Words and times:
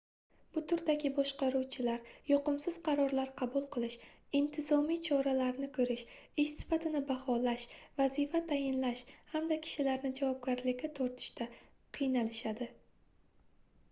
bu 0.53 0.61
turdagi 0.69 1.09
boshqaruvchilar 1.17 2.07
yoqimsiz 2.29 2.79
qarorlar 2.87 3.29
qabul 3.41 3.67
qilish 3.75 3.97
intizomiy 4.39 4.97
choralarni 5.09 5.69
koʻrish 5.77 6.05
ish 6.45 6.55
sifatini 6.63 7.03
baholash 7.13 7.67
vazifa 8.01 8.43
tayinlash 8.55 9.05
hamda 9.37 9.59
kishilarni 9.69 10.13
javobgarlikka 10.23 10.91
tortishda 11.01 11.49
qiynalishadi 11.99 12.73